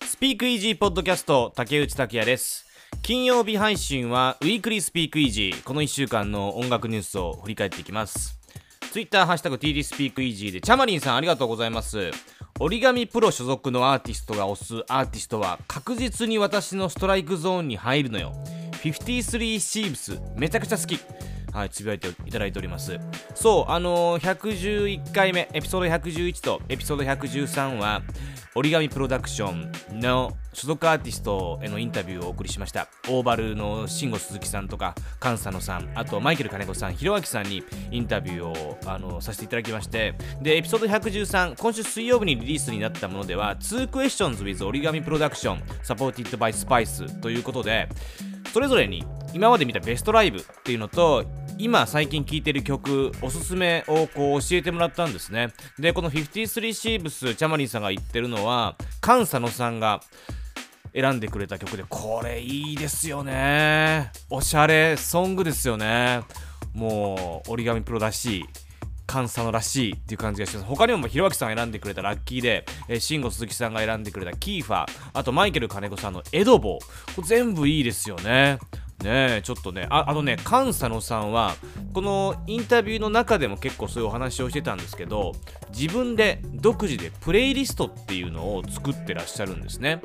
[0.00, 2.64] スピークイージーポッドキャスト竹内拓也です。
[3.02, 5.62] 金曜日配信はウィークリースピークイージー。
[5.62, 8.38] この1週間の音楽ニュースを振り返っていきます。
[8.90, 12.12] ツイッターハッシュタグ TD スピークイージーでチャマリンさんありがとうございます。
[12.60, 18.32] 折り紙プロ所属のアーティストが推すアーティストは確実に私のストライクゾーンに入るのよ。
[18.82, 20.18] 53シーブス。
[20.34, 20.98] めちゃくちゃ好き。
[21.54, 22.98] はい、つぶやいていただいております。
[23.36, 28.02] そう、あのー、111回目、エピソード111とエピソード113は、
[28.56, 32.88] 折り紙プロダクションの所属アーティストへのインタビューをお送りしました。
[33.08, 47.88] オーバルの慎吾鈴木さんとか、菅佐野さん、あとマイケル金子さん、ひろあきさんにインタビューをあのさせていただきまして、で、エピソード113、今週水曜日にリリースになったものでは、2 questions with 折り紙プロダクション、supported by Spice ということで、
[48.52, 51.24] それぞれに今まで見たベストライブっていうのと
[51.58, 55.52] 今最近聴いてる曲おすすめをこう教えてもらったんですね。
[55.78, 60.00] でこの53シーブスチャマリンさんが言ってるのは菅佐野さんが
[60.92, 64.10] 選んでくれた曲でこれいいですよね。
[64.30, 66.22] おしゃれソングですよね。
[66.72, 68.44] もう折り紙プロらしい
[69.08, 70.66] 菅佐野らしいっていう感じがします。
[70.66, 77.14] 他にもひろあきさんが選んでくれたラッキーで、えー、慎吾鈴木さんが選んでくれたキーファーあとマイケル金子さんのエドボー。
[77.14, 78.58] これ全部いいですよね。
[79.02, 81.54] ねえちょっとねああのね菅佐野さんは
[81.92, 85.32] このインタビューの中でも結構そういうお話をしてたんですけど
[85.76, 90.00] 自分で独自でプレイリストっていうのを作ってらっしゃるんですね。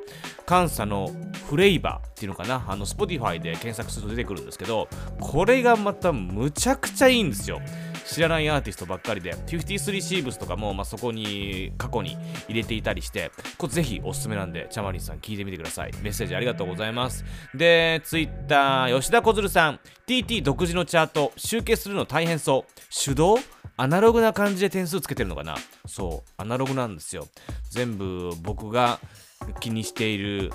[0.47, 1.11] 菅佐の
[1.47, 2.65] フレイバーっていうのかな？
[2.67, 7.61] あの Spotify で検索すると出てくるんですけどこれがまたむちゃくちゃいいんですよ。
[8.11, 15.91] 知らないアーティストばっかりで53シーブスとかも、まあ、そこに過去に入れていたりしてこれぜひおすすめなんでチャマリンさん聞いてみてください。
[16.01, 17.23] メッセージありがとうございます。
[17.53, 19.79] で Twitter 吉田小鶴さん。
[20.07, 22.71] TT 独自のチャート集計するの大変そう。
[23.05, 23.37] 手動？
[23.77, 25.55] アナログな感じで点数つけてるのかな？
[25.85, 27.27] そうアナログなんですよ。
[27.69, 28.99] 全部僕が
[29.59, 30.51] 気にしている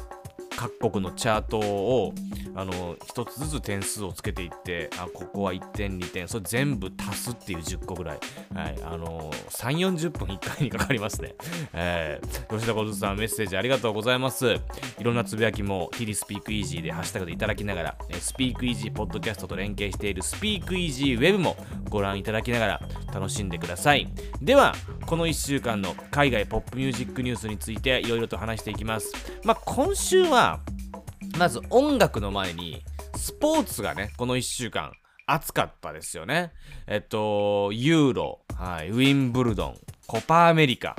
[0.57, 2.15] 各国のチャートを
[2.55, 8.19] あの1つずつ点数をつけていってあここは1点2点それ全部足すっていう10個ぐらい、
[8.55, 11.35] はい、あの3 4 0分1回にかかりますね、
[11.73, 14.55] えー、吉田小津さんメッセージありがとうございます。
[14.99, 21.57] いろんなつぶやきも TD スピークイージーでハッシュタグでいただきながらスピークイージーポッドキャストと連携しているスピークイージーウェブも
[21.89, 22.81] ご覧いただきながら
[23.13, 24.09] 楽しんでください。
[24.41, 24.75] では
[25.07, 29.13] この1週間の海外ポップミュージックニュースについていろいろと話していきます。
[29.45, 30.44] まあ今週は
[31.39, 32.83] まず音楽の前に
[33.17, 34.93] スポーツがねこの1週間
[35.27, 36.53] 暑かったですよね
[36.87, 39.75] えっとユーロ、はい、ウィンブルドン
[40.07, 40.97] コパアメリカ、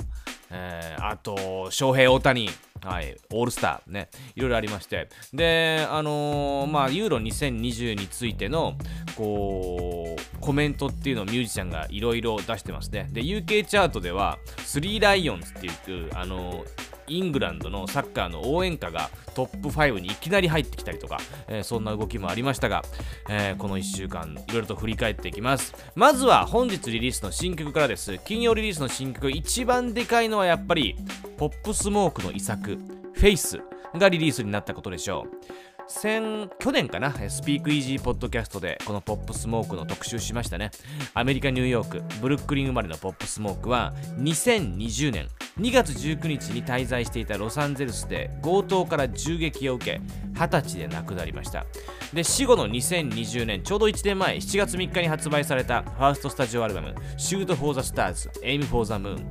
[0.50, 2.48] えー、あと翔平大谷
[2.84, 8.76] はい、オールスターね、いろいろありまして、で、あのー、まあ、ユーロ2020についての、
[9.16, 13.08] こう、コメントっていうのをミュージシャンがいろいろ出してますね。
[13.10, 21.18] で、UK チャートでは、スリーライオンズっていう、あのーイングランドのサッカーの応援歌がトップ5にいきなり入ってきたりとか、
[21.48, 22.82] えー、そんな動きもありましたが、
[23.28, 25.74] えー、この1週間いろいろと振り返っていきます。
[25.94, 28.18] まずは本日リリースの新曲からです。
[28.18, 30.96] 金曜リリースの新曲一番でかいのはやっぱり
[31.36, 32.78] ポップスモークの遺作
[33.14, 33.60] 「フェイス
[33.94, 35.66] がリリースになったことでしょう。
[35.88, 40.70] 先去年かなスピークイージーポッドキャストでこのポップスモークの特集しましたね。
[41.14, 45.28] アメリカニューヨークブルックリン生まれのポップスモークは2020年
[45.58, 50.00] 2月19日に滞在していたロサンゼルスで強盗から銃撃を受け
[50.34, 51.64] 20歳で亡くなりました。
[52.12, 59.24] で死後の2020年ちょうど1年前7月3日に発売されたファーストスタジオアルバム「Shoot for the Stars Aim for the Moon」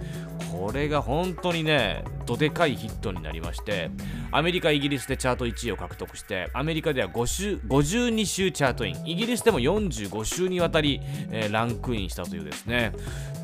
[0.52, 3.92] これが本当にねどでかいヒットになりまして
[4.32, 8.96] アメリカイギリスでチャート1位を獲得してアメリカでは5週52週チャートイン。
[9.06, 11.00] イギリスでも45週にわたり、
[11.32, 12.92] えー、ランクインしたというですね。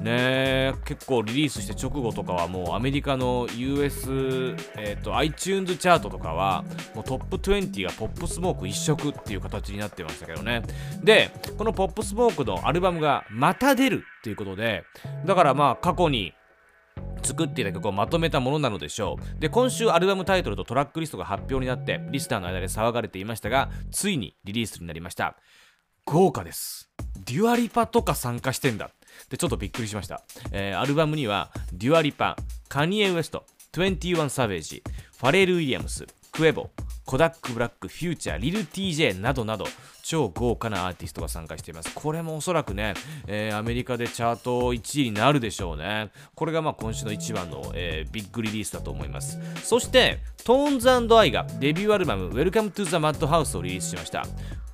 [0.02, 6.64] ね結構リリースして直後とかはもうアメリカの US、えーと、iTunes チャートとかは
[6.96, 10.64] もうトップ20がポップスモーク一色っていう形になってましたけどね。
[11.04, 14.84] でこのポップスモークのアルバムがまた出るっていうことで
[15.26, 16.34] だからまあ過去に
[17.22, 19.40] 作っていた曲をまとめたものなのでしょう。
[19.40, 25.36] で今週アルバムタイトルとトラックリストが発表になってリスターの間で騒がれていましたがついにリリースになりました。
[26.06, 26.90] 豪華です。
[27.26, 28.90] デュアリパとか参加してんだ。
[29.30, 30.22] でちょっとびっくりしました、
[30.52, 32.36] えー、アルバムにはデュアリパ
[32.68, 34.84] カニエ・ウエスト21サベージ
[35.18, 36.06] ファレル・ウィリアムス
[36.42, 36.72] クエボ
[37.06, 39.66] コダック・ブラック、フューチャー、リル TJ などなど
[40.02, 41.94] 超豪華なアーティストが参加しています。
[41.94, 42.96] これもおそらくね、
[43.28, 46.10] えー、アメリカでチャート1位になるでしょうね。
[46.34, 49.38] これがまあ今週の一番の、えー、ビッグリリースだと思います。
[49.64, 54.26] そして、 Tones And I がデビューアルバム Welcome to the Madhouse をリリースしました。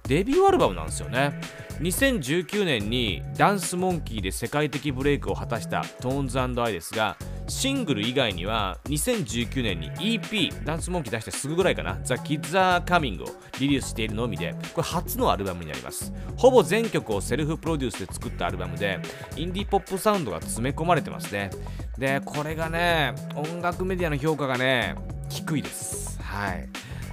[0.07, 1.39] デビューアルバムなんですよね
[1.81, 7.17] 2019年に Dance Monkey で世界的ブレイクを果たした Tones And I ですが
[7.47, 13.27] シングル以外には2019年に EP ダンスモンキー出してすぐぐらいかな The Kids Are Coming を
[13.59, 16.11] リリースしているのみでこれ初のアルバムになります。
[16.35, 18.99] ほぼ全曲をセルフプロデュースで作ったアルバムで
[19.35, 21.49] インディーポップサウンドが詰め込まれてますね。
[21.97, 24.95] でこれがね音楽メディアの評価がね
[25.29, 26.21] 低いです。
[26.21, 26.67] はい。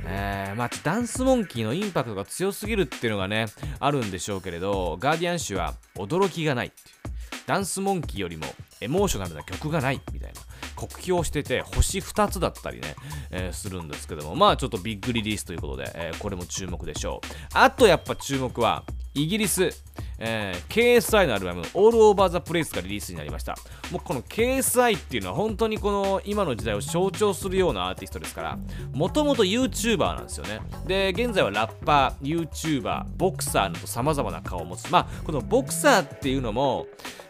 [0.06, 3.46] えー、まあ、ダンスモンキーのインパクトが強すぎるっていうのがね
[3.80, 7.04] あるんでしょうけれどガーディアン誌は驚きがないっていう。
[7.46, 8.46] ダンスモンキーよりも
[8.84, 10.40] エモーショナルな曲がないみたいな。
[10.76, 12.94] 酷評してて星2つだったりね、
[13.30, 14.34] えー、するんですけども。
[14.34, 17.26] まあちょっとビッグリリースということで、えー、これも注目でしょう。
[17.54, 18.84] あとやっぱ注目は
[19.14, 19.70] イギリス、
[20.18, 23.56] えー、KSI のアルバム All Over the Place がリリースになりました。
[23.92, 28.58] もうこの KSI っていうのは本当にこの今の時代を象徴するようなアーティストですから
[28.92, 30.60] もともと YouTuber なんですよね。
[30.86, 34.90] で現在はラッパー YouTuber ボクサーなどさまざまな顔を持つ。
[34.90, 36.86] まあこのボクサーっていうのも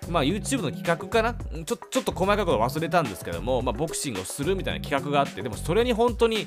[0.09, 1.35] まあ、YouTube の企画かな？
[1.65, 6.47] ちょちょっと細かいこと忘れたんですけども、まあ、ボクシングをするみたいな企画があってでもそれに本当に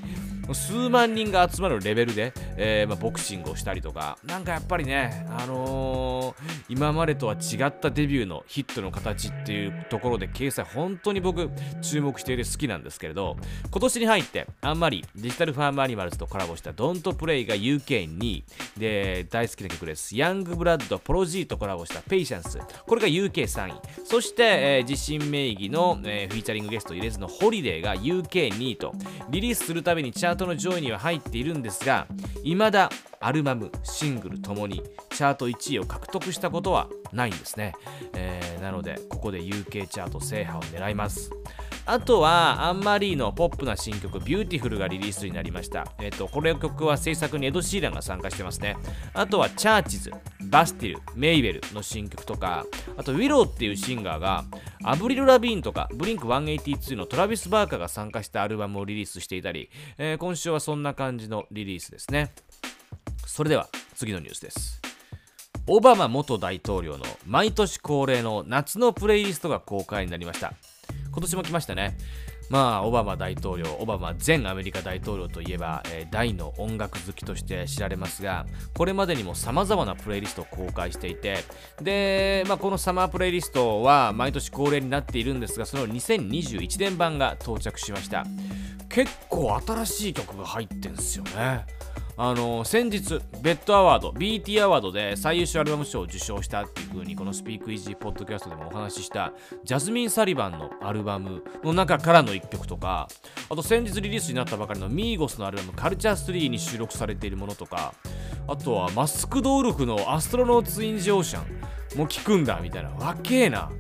[0.54, 6.36] 数万人が集まるレベルで、えー、まあ、ボクシングをしたりとか、なんかやっぱりね、あのー、
[6.70, 11.50] 今までとは違ったデビューのヒットの形っていうところで、掲載本当に僕
[11.82, 13.36] 注目していて好きなんですけれど、
[13.70, 18.44] 今年に入ってあんまりデジタルファームアニマルズとコラボした Don't Play が UK2 位
[18.78, 20.16] で大好きな曲です。
[20.16, 22.58] ヤングブラッド、プロジーとコラボした Patience。
[22.86, 23.74] これが UK 3位。
[24.06, 28.94] そして、えー、自身名義の、えー、フィーチャリングゲスト入れずの Holiday が UK2 位と、
[29.30, 32.08] リリースするたびにチャートの上位には入っているんですが
[32.44, 32.90] 未だ
[33.20, 37.74] アルバムシングルともにチャート1位を獲得したことはないんですね、
[38.16, 41.32] えー、なのでここで UK チャート制覇を狙います
[41.90, 45.94] あとはアン・マリーのポップな新曲 Beautiful がリリースになりました。
[46.02, 48.76] えっ、と、この曲は制作にエド・シーランが参加してますね。
[49.14, 50.12] あとはチャーチズ、
[50.50, 52.66] バスティル、メイベルの新曲とか、
[52.98, 54.44] あとウィローっていうシンガーが
[54.84, 62.34] アブリル・ラビーンとかブリンク182のトラビス・バーカーが参加したアルバムをリリースしていたり、えー、今週はそんな感じのリリースですね。
[63.26, 64.82] それでは次のニュースです。
[65.68, 70.54] オバマ元大統領の毎年恒例の夏のプレイリストが公開になりました。
[71.18, 71.98] 今年も来ましたね。
[72.52, 81.40] まあ、オバマ大統領、オバマ前アメリカ大統領といえば、えー、大の音楽好きとして知られますが、これまでにも様々なプレイリストを公開していて、
[81.82, 88.24] で、まあ、このサマープレイリストは毎年恒例になっているんですが、その2021年版が到着しました。
[88.88, 91.66] 結構新しい曲が入ってんすよね。
[92.20, 99.34] あの先日ベッドアワード BT アワードで最優秀アルバム賞を受賞したっていう風にこのスピークイージーポッドキャストでもお話しした
[99.64, 103.08] ジャズミン・サリバンのアルバムの中からの1曲とか
[103.52, 107.94] あと先日リリースになったばかりのミーゴスのアルバムカルチャーストリーに収録されているものとか
[108.48, 111.42] あとはマスクドウルフのアストロノーツ・イン・ジオーシャ
[111.96, 113.72] ンも聞くんだみたいなわけえな。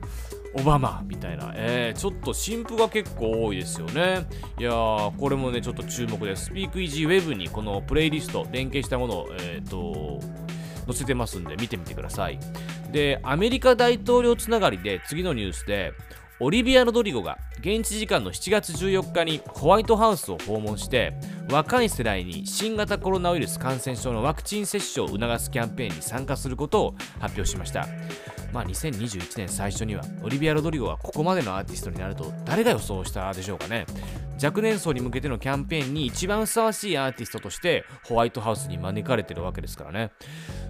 [0.59, 4.25] オバマみたいな、えー、ちょっと新譜が結構多いですよね。
[4.59, 6.45] いやー、これもね、ちょっと注目です。
[6.45, 10.19] スピークイージーウェブにこのプレイリスト、連携したものを、え、ー、と、
[10.85, 12.39] 載せてますんで、見てみてください。
[12.91, 15.93] で、アメリカ大統領つながりで次のニュースで、
[16.39, 21.13] オリビア・ロドリゴが現地時間の7月14日にホワイトハウスを訪問して
[21.49, 27.87] 若い世代に新型コロナウイルス感染症のワクチン接種を促すキャンペーンに参加することを発表しました
[28.53, 33.85] まあ、2021年最初にはオリビア・ロドリゴはここまでのアーティストになると誰が予想したでしょうかね。
[34.41, 40.11] 若年層に向けてのキャンペーンに一番ふさわしいアーティストとしてホワイトハウスに招かれてるわけですからね。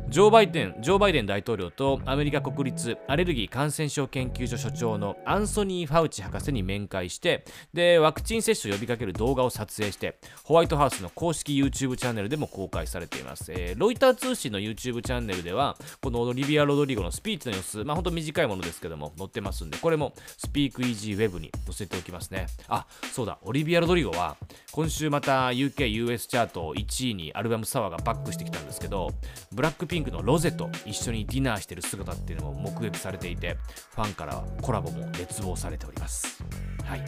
[0.09, 7.43] ジョーバイデンジョーバイデン大統領とアメリカ国立アレルギー感染症研究所所長のアンソニー・ファウチ博士に面会して
[7.73, 22.47] でワクチン接種を呼びかける動画を撮影してホワイトハウスの公式 YouTube チャンネルでも公開されています、えー、ロイター通信の YouTube チャンネルではこのオリビア・ロドリゴのスピーチの様子まあほんと短いものですけども載ってますんでこれもスピークイージーウェブに載せておきますね。
[22.69, 24.37] あそうだオリリビア・ロドリゴは
[24.71, 29.09] 今週また UKUS チャート1位にアルバムサワーがバックしてきたんですけど
[29.51, 33.57] ブラックピンクのロゼと一緒にディナーしてる姿っていうのも目撃されていて
[33.95, 36.43] ファンからはコラボも熱望されております。
[36.85, 37.01] はい。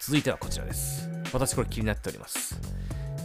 [0.00, 1.10] 続いてはこちらです。
[1.34, 2.58] 私これ気になっております。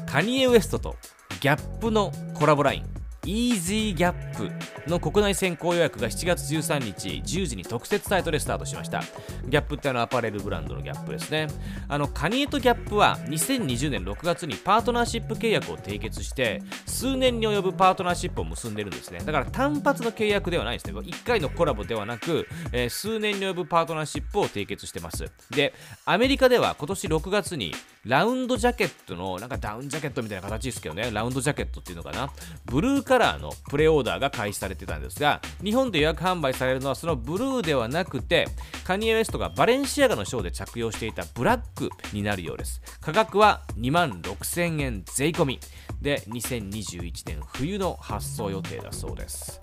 [0.06, 0.98] カニエ・ウエストと
[1.40, 3.03] ギャップのコラボライン。
[3.26, 4.52] イージーギャップ
[4.90, 9.02] の国内先行予約が7月13日10時に特設サイトでスタートしました。
[9.48, 11.48] ギャップってあのアパレルブランドのギャップですね。
[11.88, 19.20] あのカニエとギャップは2020年6月にパートナーシップ契約を締結して数年に及ぶパートナーシップを結んでるんですね。
[19.20, 20.94] だから単発の契約ではないですね。
[20.94, 25.32] 1回のコラボではなく、えー、数年に及ぶパートナーシップを締結してます。
[25.50, 25.74] で
[26.06, 27.74] アメリカでは今年6月に
[28.06, 31.10] ラウンドジャケットのなんかダウンジャケットみたいな形ですけどね。
[31.12, 32.30] ラウンドジャケットっていうのかな。
[32.66, 38.48] ブルーカカラーのプレオーダーが開始されてたんですが日本で予約販売されるのはそのブルーではなくて
[38.84, 42.82] カニエ・ウエストがバレンシアガのショーで着用していたブラックになるようです。
[43.02, 45.60] 価格は2万6000円税込み。
[46.02, 49.62] で2021年冬の発送予定だそうです。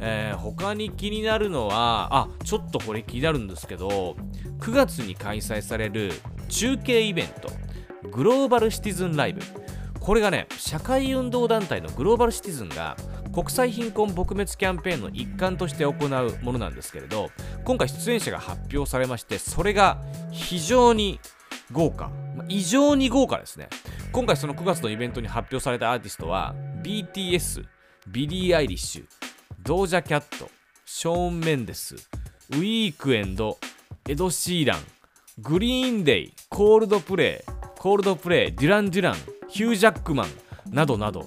[0.00, 4.16] えー、他に気になるのはあちょっとこれ気になるんですけど
[4.60, 6.12] 9月に開催される
[6.48, 7.50] 中継イベント
[8.10, 9.67] グローバルシティズンライブ。
[10.08, 12.96] これがね社会運動団体のグローバルシティズンが
[13.34, 17.28] 国際貧困撲滅キャンペーンの一環として行うものなんですけれど
[17.66, 20.00] 今回出演者が発表されましてそれが
[20.30, 21.20] 非常に
[21.72, 22.10] 豪華
[22.48, 23.68] 異常に豪華ですね。
[24.10, 27.66] 今回その9月のイベントに発表されたアーティストは BTS
[28.06, 29.04] ビリー・アイリッシュ
[29.62, 30.48] ドージャ・キャット
[30.86, 33.58] ショーン・メンデスウィークエンド
[34.08, 34.80] エド・シーラン
[35.40, 40.28] グリーンデイコールドプレイコールドプレイデュラン・デュランヒュー・ジャックマン
[40.74, 41.26] などなど。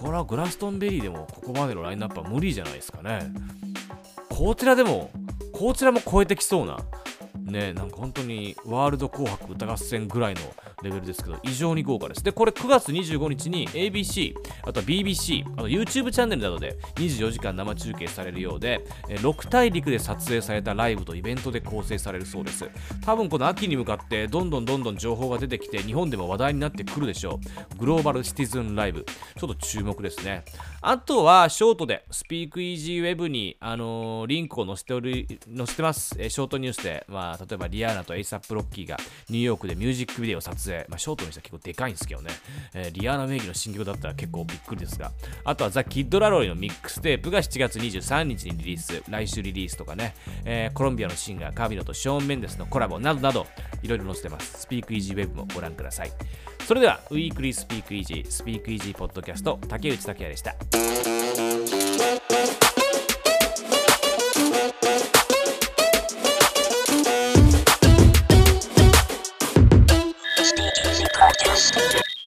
[0.00, 3.30] これはグラストンベリーでもここまでのラインナップは無理じゃないですかね。
[4.30, 5.10] こちらでも
[5.52, 6.78] こちらも超えてきそうな
[7.44, 10.40] ねなんか本当にワールド紅白歌合戦ぐらいの
[10.82, 12.24] レベルですけど、異常に豪華です。
[12.24, 22.68] で、これ9月25日に ABC、あとは BBC、あと YouTube チャンネルなどで24時間生中継されるようで、6大陸で撮影されたライブとイベントで構成されるそうです。
[23.04, 27.40] 多分この秋に向かってどんどんどんどん情報が出てきて、日本でも話題になってくるでしょ
[27.74, 27.78] う。
[27.78, 29.04] Global Citizen Live。
[29.38, 30.44] ちょっと注目ですね。
[30.82, 36.14] あとは、ショートで、スピークイージーウェブに、あのー、リンクを載せており、載せてます。
[36.14, 38.96] ショートニュースで、まあ、例えばリアーナとエイサップロッキーが
[39.28, 42.30] ニューヨークでミュージックビデオ撮影、まあ、ショートにしては結構でかいんですけどね、
[42.74, 45.12] えー、リアーナ名義の新曲だったら結構びっくりですが、
[45.44, 53.46] あとはザ・キッド・ラロイのミックステープが7月23日にリリース、来週リリースとかね、えー、コロンビアのシンガー、カミーロとショーン・メンデスのコラボなどなど、
[53.82, 54.60] いろいろ載せてます。
[54.60, 56.12] スピークイージーウェブもご覧ください。
[56.66, 61.19] それでは、ウィークリースピークイージー、スピークイージーポッドキャスト、竹内拓也でした。